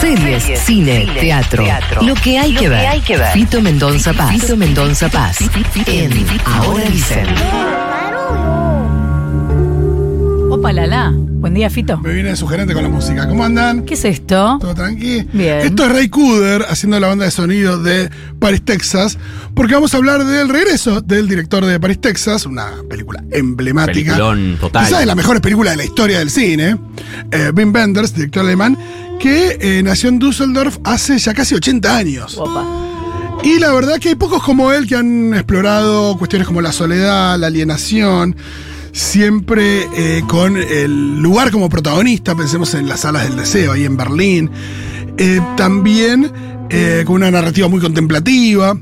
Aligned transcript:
Series, 0.00 0.60
cine, 0.60 1.06
teatro, 1.20 1.64
Lo 2.02 2.14
que 2.14 2.38
hay 2.38 2.54
que 2.54 2.68
ver. 2.68 3.32
Fito 3.32 3.60
Mendonza 3.60 4.12
Paz. 4.12 4.30
Fito 4.30 4.56
Mendonza 4.56 5.08
Paz. 5.08 5.38
En 5.86 6.12
Ahora 6.46 6.84
dicen. 6.84 7.26
Opa, 10.50 10.72
la 10.72 10.86
la. 10.86 11.27
Buen 11.40 11.54
día, 11.54 11.70
Fito. 11.70 11.98
Me 11.98 12.12
viene 12.12 12.34
sugerente 12.34 12.74
con 12.74 12.82
la 12.82 12.88
música. 12.88 13.28
¿Cómo 13.28 13.44
andan? 13.44 13.84
¿Qué 13.84 13.94
es 13.94 14.04
esto? 14.04 14.58
¿Todo 14.60 14.74
tranqui? 14.74 15.22
Bien. 15.32 15.60
Esto 15.60 15.84
es 15.84 15.92
Ray 15.92 16.08
Cooder 16.08 16.66
haciendo 16.68 16.98
la 16.98 17.06
banda 17.06 17.26
de 17.26 17.30
sonido 17.30 17.80
de 17.80 18.10
Paris, 18.40 18.62
Texas, 18.64 19.16
porque 19.54 19.74
vamos 19.74 19.94
a 19.94 19.98
hablar 19.98 20.24
del 20.24 20.48
regreso 20.48 21.00
del 21.00 21.28
director 21.28 21.64
de 21.64 21.78
Paris, 21.78 22.00
Texas, 22.00 22.44
una 22.44 22.72
película 22.90 23.22
emblemática. 23.30 24.16
Peliculón 24.16 24.56
total. 24.60 24.84
Quizás 24.84 24.98
de 24.98 25.06
las 25.06 25.14
mejores 25.14 25.40
películas 25.40 25.74
de 25.74 25.76
la 25.76 25.84
historia 25.84 26.18
del 26.18 26.30
cine. 26.30 26.76
Eh, 27.30 27.52
Wim 27.54 27.72
Wenders, 27.72 28.14
director 28.14 28.44
alemán, 28.44 28.76
que 29.20 29.58
eh, 29.60 29.82
nació 29.84 30.08
en 30.08 30.18
Düsseldorf 30.18 30.78
hace 30.82 31.18
ya 31.18 31.34
casi 31.34 31.54
80 31.54 31.96
años. 31.96 32.36
Opa. 32.36 32.66
Y 33.44 33.60
la 33.60 33.72
verdad 33.72 34.00
que 34.00 34.08
hay 34.08 34.14
pocos 34.16 34.42
como 34.42 34.72
él 34.72 34.88
que 34.88 34.96
han 34.96 35.34
explorado 35.34 36.18
cuestiones 36.18 36.48
como 36.48 36.60
la 36.60 36.72
soledad, 36.72 37.38
la 37.38 37.46
alienación, 37.46 38.34
siempre 38.98 39.88
eh, 39.94 40.22
con 40.26 40.56
el 40.56 41.20
lugar 41.20 41.50
como 41.50 41.68
protagonista, 41.68 42.34
pensemos 42.34 42.74
en 42.74 42.88
las 42.88 43.00
salas 43.00 43.24
del 43.24 43.36
deseo, 43.36 43.72
ahí 43.72 43.84
en 43.84 43.96
Berlín, 43.96 44.50
Eh, 45.20 45.40
también 45.56 46.30
eh, 46.70 47.02
con 47.04 47.16
una 47.16 47.30
narrativa 47.30 47.66
muy 47.66 47.80
contemplativa. 47.80 48.78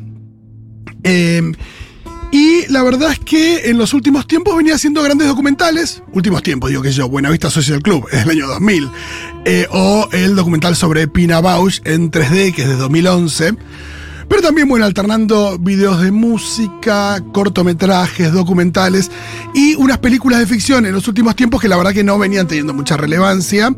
Y 2.33 2.71
la 2.71 2.83
verdad 2.83 3.13
es 3.13 3.19
que 3.21 3.71
en 3.71 3.79
los 3.79 3.95
últimos 3.95 4.27
tiempos 4.27 4.57
venía 4.57 4.75
haciendo 4.75 5.03
grandes 5.03 5.27
documentales. 5.29 6.03
Últimos 6.13 6.43
tiempos, 6.43 6.71
digo 6.71 6.83
que 6.83 6.93
yo, 6.93 7.09
Buenavista 7.09 7.49
Social 7.49 7.81
Club, 7.83 8.07
es 8.13 8.21
del 8.21 8.31
año 8.31 8.49
2000. 8.49 8.91
Eh, 9.45 9.67
o 9.71 10.09
el 10.13 10.35
documental 10.35 10.77
sobre 10.77 11.09
Pina 11.09 11.41
Bausch 11.41 11.81
en 11.85 12.11
3D, 12.11 12.53
que 12.55 12.63
es 12.63 12.69
de 12.69 12.77
2011. 12.77 13.55
Pero 14.29 14.43
también, 14.43 14.69
bueno, 14.69 14.85
alternando 14.85 15.57
videos 15.59 16.03
de 16.03 16.11
música, 16.11 17.23
cortometrajes, 17.33 18.33
documentales 18.33 19.11
y 19.55 19.75
unas 19.77 19.99
películas 19.99 20.41
de 20.41 20.47
ficción 20.47 20.85
en 20.87 20.93
los 20.93 21.07
últimos 21.09 21.37
tiempos 21.37 21.61
que 21.61 21.69
la 21.69 21.77
verdad 21.77 21.93
que 21.93 22.05
no 22.05 22.19
venían 22.19 22.47
teniendo 22.47 22.75
mucha 22.75 22.97
relevancia. 22.97 23.75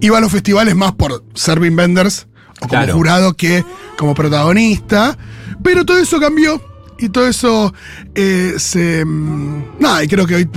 Iba 0.00 0.18
a 0.18 0.20
los 0.20 0.32
festivales 0.32 0.74
más 0.74 0.92
por 0.92 1.24
ser 1.34 1.60
Wim 1.60 1.76
Wenders 1.78 2.26
o 2.60 2.68
como 2.68 2.68
Claro. 2.70 2.94
jurado 2.94 3.34
que 3.34 3.64
como 3.96 4.14
protagonista. 4.14 5.16
Pero 5.62 5.84
todo 5.84 5.98
eso 5.98 6.18
cambió 6.18 6.60
y 7.02 7.08
todo 7.08 7.26
eso 7.26 7.74
eh, 8.14 8.54
se. 8.58 9.04
mm, 9.04 9.80
Nada, 9.80 10.04
y 10.04 10.08
creo 10.08 10.26
que 10.26 10.36
hoy 10.36 10.48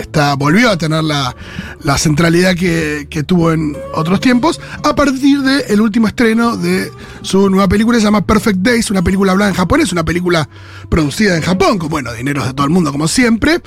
está, 0.00 0.34
volvió 0.34 0.70
a 0.70 0.76
tener 0.76 1.04
la, 1.04 1.34
la 1.82 1.98
centralidad 1.98 2.54
que, 2.54 3.06
que 3.10 3.22
tuvo 3.22 3.52
en 3.52 3.76
otros 3.94 4.20
tiempos, 4.20 4.60
a 4.82 4.94
partir 4.94 5.40
del 5.42 5.80
último 5.80 6.08
estreno 6.08 6.56
de 6.56 6.90
su 7.22 7.50
nueva 7.50 7.68
película, 7.68 7.98
se 7.98 8.04
llama 8.04 8.26
Perfect 8.26 8.58
Days, 8.60 8.90
una 8.90 9.02
película 9.02 9.32
hablada 9.32 9.50
en 9.50 9.56
japonés, 9.56 9.92
una 9.92 10.04
película 10.04 10.48
producida 10.88 11.36
en 11.36 11.42
Japón, 11.42 11.78
con 11.78 11.88
bueno, 11.88 12.12
dineros 12.12 12.46
de 12.46 12.54
todo 12.54 12.66
el 12.66 12.72
mundo 12.72 12.92
como 12.92 13.08
siempre, 13.08 13.60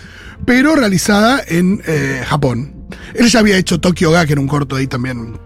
pero 0.45 0.75
realizada 0.75 1.41
en 1.47 1.81
eh, 1.85 2.23
Japón. 2.27 2.73
Él 3.13 3.27
ya 3.29 3.39
había 3.39 3.57
hecho 3.57 3.79
Tokyo 3.79 4.11
Ga, 4.11 4.25
que 4.25 4.33
era 4.33 4.41
un 4.41 4.47
corto 4.47 4.75
ahí 4.75 4.87
también 4.87 5.37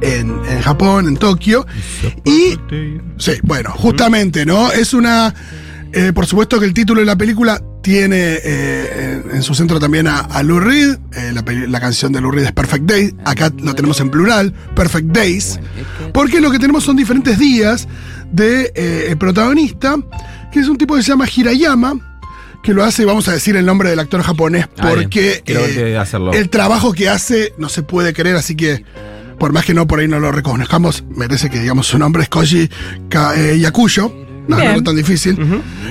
en, 0.00 0.30
en 0.48 0.60
Japón, 0.62 1.08
en 1.08 1.16
Tokio. 1.16 1.66
Y 2.24 2.56
Sí, 3.18 3.32
bueno, 3.42 3.70
justamente, 3.76 4.44
¿no? 4.46 4.70
Es 4.72 4.94
una. 4.94 5.34
Eh, 5.92 6.12
por 6.12 6.26
supuesto 6.26 6.58
que 6.60 6.66
el 6.66 6.74
título 6.74 7.00
de 7.00 7.06
la 7.06 7.16
película 7.16 7.60
tiene 7.82 8.38
eh, 8.44 9.22
en, 9.30 9.36
en 9.36 9.42
su 9.42 9.54
centro 9.54 9.80
también 9.80 10.06
a, 10.06 10.20
a 10.20 10.42
Lou 10.42 10.60
Reed. 10.60 10.96
eh, 11.16 11.32
la, 11.68 11.80
canción 11.80 12.12
de 12.12 12.20
Lou 12.20 12.30
Reed 12.30 12.44
es 12.46 12.52
Perfect 12.52 12.84
Day. 12.84 13.14
Acá 13.24 13.50
lo 13.58 13.74
tenemos 13.74 13.98
en 14.00 14.10
plural, 14.10 14.52
Perfect 14.76 15.08
Days. 15.08 15.58
Porque 16.14 16.40
lo 16.40 16.50
que 16.50 16.58
tenemos 16.58 16.84
son 16.84 16.96
diferentes 16.96 17.38
días 17.38 17.88
de 18.30 18.72
eh, 18.74 19.06
el 19.10 19.18
protagonista, 19.18 19.96
que 20.52 20.60
es 20.60 20.68
un 20.68 20.76
tipo 20.78 20.94
que 20.94 21.02
se 21.02 21.08
llama 21.08 21.26
Hirayama. 21.34 22.08
Que 22.62 22.72
lo 22.72 22.84
hace, 22.84 23.04
vamos 23.04 23.26
a 23.26 23.32
decir 23.32 23.56
el 23.56 23.66
nombre 23.66 23.90
del 23.90 23.98
actor 23.98 24.22
japonés, 24.22 24.68
Ah, 24.78 24.90
porque 24.94 25.42
eh, 25.46 25.98
el 26.32 26.48
trabajo 26.48 26.92
que 26.92 27.08
hace 27.08 27.52
no 27.58 27.68
se 27.68 27.82
puede 27.82 28.12
creer, 28.12 28.36
así 28.36 28.54
que 28.54 28.84
por 29.40 29.52
más 29.52 29.64
que 29.64 29.74
no 29.74 29.88
por 29.88 29.98
ahí 29.98 30.06
no 30.06 30.20
lo 30.20 30.30
reconozcamos, 30.30 31.02
merece 31.16 31.50
que 31.50 31.58
digamos 31.58 31.88
su 31.88 31.98
nombre 31.98 32.22
es 32.22 32.28
Koji 32.28 32.70
Yakuyo. 33.58 34.14
No, 34.48 34.56
no 34.56 34.62
era 34.62 34.82
tan 34.82 34.96
difícil. 34.96 35.38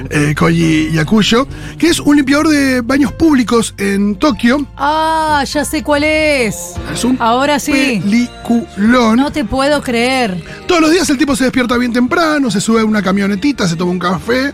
Eh, 0.09 0.35
Koji 0.37 0.91
Yakuyo, 0.91 1.47
que 1.77 1.87
es 1.87 1.99
un 1.99 2.17
limpiador 2.17 2.49
de 2.49 2.81
baños 2.81 3.11
públicos 3.13 3.73
en 3.77 4.15
Tokio. 4.15 4.65
Ah, 4.77 5.43
ya 5.45 5.63
sé 5.63 5.83
cuál 5.83 6.03
es. 6.03 6.55
Es 6.93 7.03
un 7.05 7.17
Ahora 7.19 7.59
sí. 7.59 8.01
peliculón. 8.03 9.15
No 9.17 9.31
te 9.31 9.45
puedo 9.45 9.81
creer. 9.81 10.43
Todos 10.67 10.81
los 10.81 10.91
días 10.91 11.09
el 11.09 11.17
tipo 11.17 11.35
se 11.35 11.45
despierta 11.45 11.77
bien 11.77 11.93
temprano, 11.93 12.51
se 12.51 12.59
sube 12.61 12.81
a 12.81 12.85
una 12.85 13.01
camionetita, 13.01 13.67
se 13.67 13.75
toma 13.75 13.91
un 13.91 13.99
café, 13.99 14.53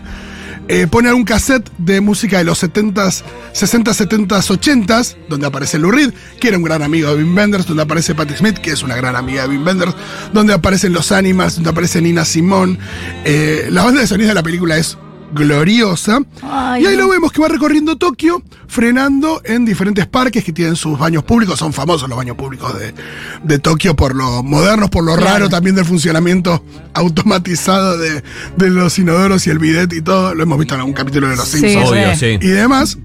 eh, 0.68 0.86
pone 0.86 1.08
algún 1.08 1.24
cassette 1.24 1.70
de 1.78 2.00
música 2.00 2.38
de 2.38 2.44
los 2.44 2.62
70s, 2.62 3.22
60s, 3.54 4.06
70s, 4.08 4.86
80s, 4.86 5.16
donde 5.28 5.46
aparece 5.46 5.78
Lou 5.78 5.90
Reed, 5.90 6.12
que 6.40 6.48
era 6.48 6.56
un 6.56 6.62
gran 6.62 6.82
amigo 6.82 7.08
de 7.08 7.22
Wim 7.22 7.36
Wenders, 7.36 7.66
donde 7.66 7.82
aparece 7.82 8.14
Patti 8.14 8.34
Smith, 8.34 8.58
que 8.58 8.72
es 8.72 8.82
una 8.82 8.94
gran 8.94 9.16
amiga 9.16 9.42
de 9.42 9.48
Wim 9.48 9.66
Wenders, 9.66 9.94
donde 10.32 10.52
aparecen 10.52 10.92
los 10.92 11.10
Animals, 11.10 11.54
donde 11.56 11.70
aparece 11.70 12.02
Nina 12.02 12.24
Simone. 12.24 12.78
Eh, 13.24 13.68
la 13.70 13.82
banda 13.82 14.00
de 14.00 14.06
sonido 14.06 14.28
de 14.28 14.34
la 14.34 14.42
película 14.42 14.76
es 14.76 14.98
gloriosa. 15.32 16.20
Ay, 16.42 16.82
y 16.82 16.86
ahí 16.86 16.96
no. 16.96 17.02
lo 17.04 17.08
vemos 17.10 17.32
que 17.32 17.40
va 17.40 17.48
recorriendo 17.48 17.96
Tokio, 17.96 18.42
frenando 18.66 19.40
en 19.44 19.64
diferentes 19.64 20.06
parques 20.06 20.44
que 20.44 20.52
tienen 20.52 20.76
sus 20.76 20.98
baños 20.98 21.24
públicos. 21.24 21.58
Son 21.58 21.72
famosos 21.72 22.08
los 22.08 22.16
baños 22.18 22.36
públicos 22.36 22.78
de, 22.78 22.94
de 23.42 23.58
Tokio 23.58 23.94
por 23.96 24.14
lo 24.14 24.42
modernos, 24.42 24.90
por 24.90 25.04
lo 25.04 25.14
Claro. 25.16 25.32
raro 25.32 25.48
también 25.48 25.74
del 25.76 25.84
funcionamiento 25.84 26.62
automatizado 26.94 27.98
de, 27.98 28.22
de 28.56 28.70
los 28.70 28.98
inodoros 28.98 29.46
y 29.46 29.50
el 29.50 29.58
bidet 29.58 29.92
y 29.92 30.02
todo. 30.02 30.34
Lo 30.34 30.42
hemos 30.42 30.58
visto 30.58 30.74
en 30.74 30.80
algún 30.80 30.94
capítulo 30.94 31.28
de 31.28 31.36
Los 31.36 31.48
Sí, 31.48 31.58
Simpsons 31.60 31.90
Obvio, 31.90 32.06
re. 32.06 32.16
sí. 32.16 32.38
y 32.40 32.48
demás. 32.48 32.98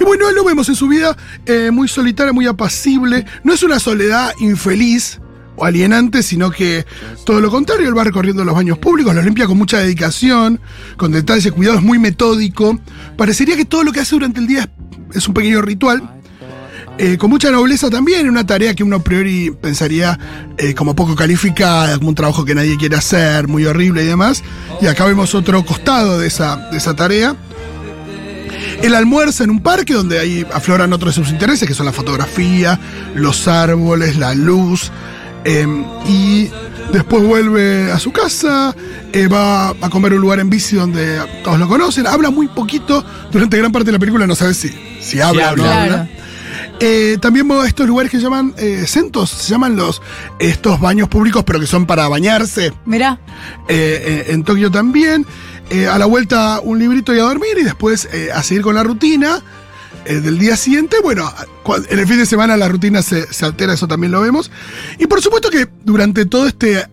Y 0.00 0.04
bueno, 0.04 0.26
ahí 0.26 0.34
lo 0.34 0.44
vemos 0.44 0.68
en 0.68 0.74
su 0.74 0.88
vida 0.88 1.16
eh, 1.46 1.70
muy 1.70 1.86
solitaria, 1.88 2.32
muy 2.32 2.46
apacible. 2.46 3.24
No 3.44 3.52
es 3.52 3.62
una 3.62 3.78
soledad 3.78 4.32
infeliz 4.40 5.20
alienante, 5.64 6.22
sino 6.22 6.50
que 6.50 6.86
todo 7.24 7.40
lo 7.40 7.50
contrario, 7.50 7.88
él 7.88 7.96
va 7.96 8.04
recorriendo 8.04 8.44
los 8.44 8.54
baños 8.54 8.78
públicos, 8.78 9.14
los 9.14 9.24
limpia 9.24 9.46
con 9.46 9.58
mucha 9.58 9.78
dedicación, 9.78 10.60
con 10.96 11.12
detalles, 11.12 11.52
cuidado, 11.52 11.78
es 11.78 11.82
muy 11.82 11.98
metódico. 11.98 12.78
Parecería 13.16 13.56
que 13.56 13.64
todo 13.64 13.84
lo 13.84 13.92
que 13.92 14.00
hace 14.00 14.14
durante 14.14 14.40
el 14.40 14.46
día 14.46 14.68
es, 15.14 15.26
un 15.28 15.34
pequeño 15.34 15.62
ritual. 15.62 16.12
Eh, 16.98 17.18
con 17.18 17.28
mucha 17.28 17.50
nobleza 17.50 17.90
también, 17.90 18.26
una 18.26 18.46
tarea 18.46 18.74
que 18.74 18.82
uno 18.82 18.96
a 18.96 19.04
priori 19.04 19.50
pensaría 19.60 20.18
eh, 20.56 20.74
como 20.74 20.96
poco 20.96 21.14
calificada, 21.14 21.96
como 21.98 22.08
un 22.08 22.14
trabajo 22.14 22.44
que 22.46 22.54
nadie 22.54 22.78
quiere 22.78 22.96
hacer, 22.96 23.48
muy 23.48 23.66
horrible 23.66 24.02
y 24.02 24.06
demás. 24.06 24.42
Y 24.80 24.86
acá 24.86 25.04
vemos 25.04 25.34
otro 25.34 25.62
costado 25.64 26.18
de 26.18 26.26
esa, 26.26 26.56
de 26.70 26.78
esa 26.78 26.96
tarea. 26.96 27.36
Él 28.82 28.94
almuerza 28.94 29.44
en 29.44 29.50
un 29.50 29.60
parque 29.60 29.94
donde 29.94 30.18
ahí 30.18 30.46
afloran 30.52 30.92
otros 30.92 31.16
de 31.16 31.22
sus 31.22 31.32
intereses, 31.32 31.66
que 31.66 31.74
son 31.74 31.86
la 31.86 31.92
fotografía, 31.92 32.78
los 33.14 33.48
árboles, 33.48 34.16
la 34.16 34.34
luz. 34.34 34.90
Eh, 35.46 35.66
y 36.06 36.50
después 36.92 37.22
vuelve 37.22 37.90
a 37.90 37.98
su 37.98 38.12
casa, 38.12 38.74
eh, 39.12 39.28
va 39.28 39.70
a 39.70 39.90
comer 39.90 40.12
a 40.12 40.16
un 40.16 40.20
lugar 40.20 40.40
en 40.40 40.50
bici 40.50 40.76
donde 40.76 41.20
todos 41.44 41.58
lo 41.58 41.68
conocen. 41.68 42.06
Habla 42.06 42.30
muy 42.30 42.48
poquito 42.48 43.04
durante 43.30 43.56
gran 43.56 43.72
parte 43.72 43.86
de 43.86 43.92
la 43.92 43.98
película, 43.98 44.26
no 44.26 44.34
sabes 44.34 44.56
si, 44.56 44.70
si 45.00 45.20
habla 45.20 45.52
o 45.52 45.56
no 45.56 45.64
habla. 45.64 46.08
Eh, 46.78 47.16
también 47.20 47.50
va 47.50 47.64
a 47.64 47.66
estos 47.66 47.86
lugares 47.86 48.10
que 48.10 48.18
se 48.18 48.24
llaman 48.24 48.54
eh, 48.58 48.84
centos, 48.86 49.30
se 49.30 49.50
llaman 49.50 49.76
los 49.76 50.02
estos 50.38 50.78
baños 50.78 51.08
públicos, 51.08 51.42
pero 51.44 51.58
que 51.58 51.66
son 51.66 51.86
para 51.86 52.06
bañarse. 52.08 52.72
Mirá. 52.84 53.18
Eh, 53.68 54.24
eh, 54.28 54.32
en 54.32 54.44
Tokio 54.44 54.70
también. 54.70 55.24
Eh, 55.68 55.88
a 55.88 55.98
la 55.98 56.06
vuelta 56.06 56.60
un 56.62 56.78
librito 56.78 57.12
y 57.12 57.18
a 57.18 57.22
dormir 57.22 57.56
y 57.60 57.64
después 57.64 58.08
eh, 58.12 58.30
a 58.32 58.44
seguir 58.44 58.62
con 58.62 58.76
la 58.76 58.84
rutina 58.84 59.42
eh, 60.06 60.20
del 60.20 60.38
día 60.38 60.56
siguiente. 60.56 60.96
Bueno, 61.02 61.32
en 61.90 61.98
el 61.98 62.06
fin 62.06 62.18
de 62.18 62.26
semana 62.26 62.56
la 62.56 62.68
rutina 62.68 63.02
se, 63.02 63.32
se 63.32 63.44
altera, 63.44 63.74
eso 63.74 63.88
también 63.88 64.12
lo 64.12 64.20
vemos. 64.20 64.50
Y 64.98 65.06
por 65.06 65.20
supuesto 65.20 65.50
que 65.50 65.68
durante 65.84 66.24
todo 66.26 66.46
este 66.46 66.86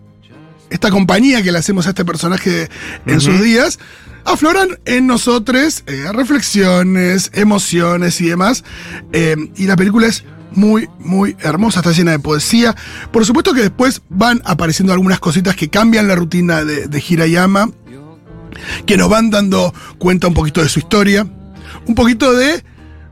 esta 0.73 0.89
compañía 0.89 1.43
que 1.43 1.51
le 1.51 1.59
hacemos 1.59 1.85
a 1.85 1.89
este 1.89 2.03
personaje 2.03 2.67
en 3.05 3.21
sus 3.21 3.39
días, 3.39 3.77
afloran 4.25 4.79
en 4.85 5.05
nosotros 5.05 5.83
eh, 5.85 6.05
reflexiones, 6.11 7.29
emociones 7.33 8.19
y 8.21 8.29
demás. 8.29 8.63
Eh, 9.11 9.35
y 9.55 9.67
la 9.67 9.75
película 9.75 10.07
es 10.07 10.23
muy, 10.51 10.89
muy 10.99 11.35
hermosa, 11.41 11.79
está 11.79 11.91
llena 11.91 12.11
de 12.11 12.19
poesía. 12.19 12.75
Por 13.11 13.23
supuesto 13.23 13.53
que 13.53 13.61
después 13.61 14.01
van 14.09 14.41
apareciendo 14.45 14.93
algunas 14.93 15.19
cositas 15.19 15.55
que 15.55 15.69
cambian 15.69 16.07
la 16.07 16.15
rutina 16.15 16.63
de, 16.63 16.87
de 16.87 17.03
Hirayama, 17.07 17.69
que 18.87 18.97
nos 18.97 19.09
van 19.09 19.29
dando 19.29 19.73
cuenta 19.99 20.27
un 20.27 20.33
poquito 20.33 20.63
de 20.63 20.69
su 20.69 20.79
historia, 20.79 21.27
un 21.85 21.93
poquito 21.93 22.33
de, 22.33 22.63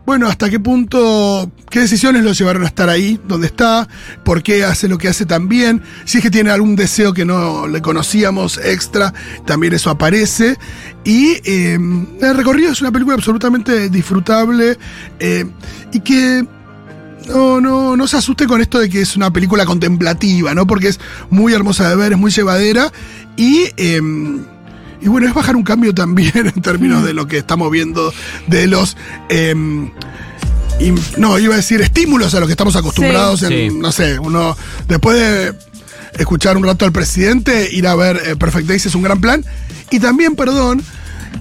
bueno, 0.06 0.28
hasta 0.28 0.50
qué 0.50 0.60
punto, 0.60 1.52
qué 1.70 1.80
decisiones 1.80 2.24
lo 2.24 2.34
llevaron 2.34 2.64
a 2.64 2.68
estar 2.68 2.90
ahí, 2.90 3.20
donde 3.28 3.48
está, 3.48 3.88
por 4.24 4.42
qué 4.42 4.64
hace 4.66 4.88
lo 4.88 4.98
que 4.98 5.08
hace 5.08 5.26
también, 5.26 5.82
si 6.06 6.18
es 6.18 6.24
que 6.24 6.32
tiene 6.32 6.50
algún 6.50 6.76
deseo 6.76 7.14
que 7.14 7.24
no 7.24 7.68
le 7.68 7.82
conocíamos 7.82 8.58
extra, 8.58 9.14
también 9.46 9.74
eso 9.74 9.90
aparece. 9.90 10.58
Y 11.04 11.38
eh, 11.46 11.74
el 12.22 12.36
recorrido 12.36 12.72
es 12.72 12.82
una 12.82 12.92
película 12.92 13.16
absolutamente 13.16 13.90
disfrutable 13.90 14.78
eh, 15.20 15.46
y 15.92 16.00
que 16.00 16.46
no, 17.28 17.62
no, 17.62 17.96
no 17.96 18.08
se 18.08 18.18
asuste 18.18 18.48
con 18.48 18.62
esto 18.62 18.80
de 18.80 18.90
que 18.90 19.02
es 19.02 19.16
una 19.16 19.32
película 19.32 19.66
contemplativa, 19.66 20.54
¿no? 20.56 20.66
Porque 20.66 20.90
es 20.90 21.00
muy 21.30 21.54
hermosa 21.54 21.90
de 21.90 21.96
ver, 21.96 22.14
es 22.14 22.18
muy 22.18 22.32
llevadera 22.32 22.92
y. 23.38 23.70
em, 23.78 24.44
y 25.02 25.08
bueno, 25.08 25.28
es 25.28 25.34
bajar 25.34 25.56
un 25.56 25.64
cambio 25.64 25.94
también 25.94 26.32
en 26.56 26.62
términos 26.62 27.04
de 27.04 27.14
lo 27.14 27.28
que 27.28 27.38
estamos 27.38 27.70
viendo 27.72 28.14
de 28.48 28.68
los. 28.68 28.96
em, 29.30 29.92
no, 31.18 31.38
iba 31.38 31.54
a 31.54 31.58
decir 31.58 31.82
estímulos 31.82 32.34
a 32.34 32.40
los 32.40 32.48
que 32.48 32.54
estamos 32.54 32.76
acostumbrados 32.76 33.42
Sí. 33.42 33.46
en, 33.46 33.72
Sí. 33.72 33.78
no 33.78 33.92
sé, 33.92 34.18
uno. 34.20 34.56
Después 34.88 35.18
de 35.20 35.54
escuchar 36.18 36.58
un 36.58 36.64
rato 36.64 36.86
al 36.86 36.92
presidente, 36.92 37.70
ir 37.72 37.88
a 37.88 37.96
ver 37.96 38.22
eh, 38.26 38.36
Perfect 38.36 38.68
Days 38.68 38.86
es 38.88 38.96
un 38.96 39.04
gran 39.04 39.22
plan. 39.22 39.46
Y 39.92 40.00
también, 40.00 40.36
perdón, 40.36 40.82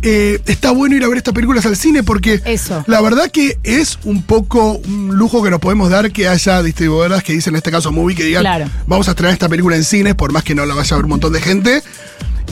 eh, 0.02 0.40
está 0.46 0.72
bueno 0.72 0.94
ir 0.96 1.04
a 1.04 1.08
ver 1.08 1.18
estas 1.18 1.32
películas 1.34 1.64
al 1.66 1.76
cine 1.76 2.02
porque 2.02 2.40
Eso. 2.44 2.84
la 2.86 3.00
verdad 3.00 3.30
que 3.30 3.58
es 3.64 3.98
un 4.04 4.22
poco 4.22 4.72
un 4.74 5.16
lujo 5.16 5.42
que 5.42 5.50
nos 5.50 5.60
podemos 5.60 5.88
dar 5.90 6.10
que 6.12 6.28
haya 6.28 6.62
distribuidoras 6.62 7.22
que 7.22 7.32
dicen, 7.32 7.54
en 7.54 7.58
este 7.58 7.70
caso 7.70 7.92
Movie, 7.92 8.16
que 8.16 8.24
digan, 8.24 8.42
Claro. 8.42 8.66
vamos 8.86 9.08
a 9.08 9.14
traer 9.14 9.32
esta 9.32 9.48
película 9.48 9.76
en 9.76 9.84
cines, 9.84 10.14
por 10.14 10.32
más 10.32 10.44
que 10.44 10.54
no 10.54 10.66
la 10.66 10.74
vaya 10.74 10.94
a 10.94 10.98
ver 10.98 11.04
un 11.04 11.10
montón 11.10 11.32
de 11.32 11.40
gente. 11.40 11.82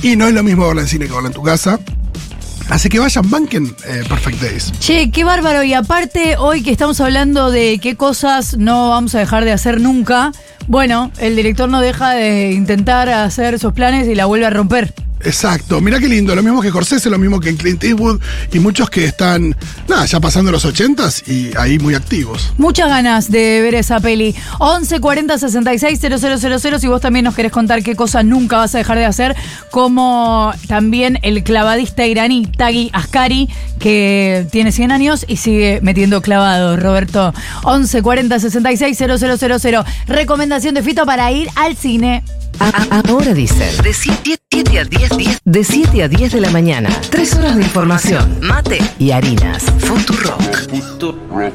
Y 0.03 0.17
no 0.17 0.29
es 0.29 0.35
lo 0.35 0.43
mismo 0.43 0.67
verla 0.67 0.83
en 0.83 0.89
cine 0.89 1.07
que 1.07 1.13
verla 1.13 1.29
en 1.29 1.35
tu 1.35 1.43
casa. 1.43 1.79
Así 2.69 2.89
que 2.89 2.99
vayan, 2.99 3.29
banquen 3.31 3.75
eh, 3.87 4.05
Perfect 4.09 4.43
Days. 4.43 4.73
Che, 4.79 5.11
qué 5.11 5.25
bárbaro. 5.25 5.63
Y 5.63 5.73
aparte, 5.73 6.37
hoy 6.37 6.63
que 6.63 6.71
estamos 6.71 7.01
hablando 7.01 7.51
de 7.51 7.79
qué 7.79 7.97
cosas 7.97 8.59
no 8.59 8.91
vamos 8.91 9.15
a 9.15 9.19
dejar 9.19 9.45
de 9.45 9.53
hacer 9.53 9.81
nunca, 9.81 10.33
bueno, 10.67 11.11
el 11.19 11.35
director 11.35 11.69
no 11.69 11.81
deja 11.81 12.11
de 12.11 12.53
intentar 12.53 13.09
hacer 13.09 13.55
esos 13.55 13.73
planes 13.73 14.07
y 14.07 14.15
la 14.15 14.27
vuelve 14.27 14.45
a 14.47 14.51
romper. 14.51 14.93
Exacto, 15.25 15.81
mirá 15.81 15.99
qué 15.99 16.09
lindo, 16.09 16.35
lo 16.35 16.43
mismo 16.43 16.61
que 16.61 16.69
Scorsese, 16.69 17.11
lo 17.11 17.19
mismo 17.19 17.41
que 17.41 17.55
Clint 17.57 17.83
Eastwood 17.83 18.21
y 18.53 18.59
muchos 18.61 18.89
que 18.89 19.05
están, 19.05 19.57
nada, 19.89 20.05
ya 20.07 20.21
pasando 20.21 20.53
los 20.53 20.65
ochentas 20.65 21.27
y 21.27 21.51
ahí 21.57 21.79
muy 21.79 21.95
activos. 21.95 22.53
Muchas 22.57 22.89
ganas 22.89 23.31
de 23.31 23.61
ver 23.61 23.75
esa 23.75 24.01
peli. 24.01 24.35
11 24.59 25.01
40 25.01 25.39
66 25.39 26.01
000 26.01 26.79
si 26.79 26.87
vos 26.87 27.01
también 27.01 27.25
nos 27.25 27.35
querés 27.35 27.53
contar 27.53 27.83
qué 27.83 27.97
cosas 27.97 28.25
nunca 28.25 28.59
vas 28.59 28.75
a 28.75 28.79
dejar 28.79 28.99
de 28.99 29.07
hacer, 29.07 29.37
como 29.71 30.53
también 30.69 31.19
el 31.23 31.43
clavadista 31.43 32.07
iraní 32.07 32.47
Taghi 32.47 32.91
Askari, 32.93 33.49
que 33.79 34.47
tiene 34.51 34.73
100 34.73 34.93
años 34.93 35.25
y 35.27 35.37
sigue 35.37 35.81
metiendo 35.83 36.23
clavados, 36.23 36.81
Roberto. 36.81 37.35
11 37.65 38.03
40 38.03 38.39
66 38.39 38.99
000 38.99 39.85
Recomendación 40.07 40.75
de 40.75 40.83
Fito 40.83 41.05
para 41.07 41.31
ir 41.33 41.49
al 41.57 41.77
cine. 41.77 42.23
Ahora 42.91 43.35
dicen 43.35 43.71
de 43.83 43.93
7 44.79 44.79
a 44.79 44.85
10, 44.85 45.19
10, 45.19 45.41
de 45.45 45.65
7 45.65 46.03
a 46.05 46.09
10 46.09 46.33
de 46.33 46.41
la 46.41 46.51
mañana. 46.51 46.89
Tres 47.11 47.35
horas 47.35 47.57
de 47.57 47.65
información, 47.65 48.39
mate 48.41 48.79
y 49.01 49.11
harinas. 49.11 49.65
Futurock. 49.81 50.41
Futura, 50.69 51.51